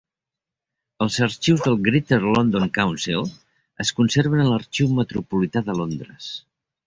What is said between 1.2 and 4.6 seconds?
arxius del Greater London Council es conserven a